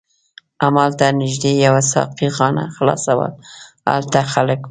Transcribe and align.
هملته 0.63 1.05
نږدې 1.21 1.51
یوه 1.65 1.81
ساقي 1.91 2.29
خانه 2.35 2.63
خلاصه 2.75 3.11
وه، 3.17 3.27
هلته 3.93 4.19
خلک 4.33 4.57
و. 4.57 4.59